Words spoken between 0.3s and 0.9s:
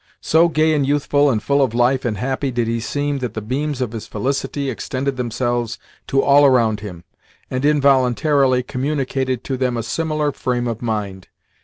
gay and